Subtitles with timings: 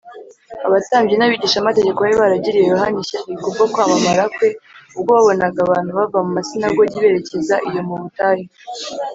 [0.67, 4.47] Abatambyi n’abigishamategeko bari baragiriye Yohana ishyari kubwo kwamamara kwe
[4.97, 8.47] ubwo babonaga abantu bava mu masinagogi berekeza iyo mu butayu